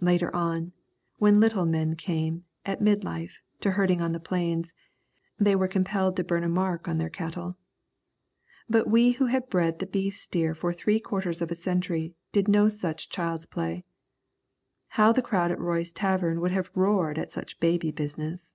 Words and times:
Later 0.00 0.34
on, 0.34 0.72
when 1.18 1.38
little 1.38 1.64
men 1.64 1.94
came, 1.94 2.44
at 2.66 2.80
mid 2.80 3.04
life, 3.04 3.40
to 3.60 3.70
herding 3.70 4.00
on 4.00 4.10
the 4.10 4.18
plains, 4.18 4.74
they 5.38 5.54
were 5.54 5.68
compelled 5.68 6.16
to 6.16 6.24
burn 6.24 6.42
a 6.42 6.48
mark 6.48 6.88
on 6.88 6.98
their 6.98 7.08
cattle. 7.08 7.56
But 8.68 8.90
we 8.90 9.12
who 9.12 9.26
had 9.26 9.48
bred 9.48 9.78
the 9.78 9.86
beef 9.86 10.16
steer 10.16 10.56
for 10.56 10.72
three 10.72 10.98
quarters 10.98 11.40
of 11.40 11.52
a 11.52 11.54
century 11.54 12.14
did 12.32 12.48
no 12.48 12.68
such 12.68 13.10
child's 13.10 13.46
play. 13.46 13.84
How 14.88 15.12
the 15.12 15.22
crowd 15.22 15.52
at 15.52 15.60
Roy's 15.60 15.92
tavern 15.92 16.40
would 16.40 16.50
have 16.50 16.72
roared 16.74 17.16
at 17.16 17.30
such 17.30 17.60
baby 17.60 17.92
business. 17.92 18.54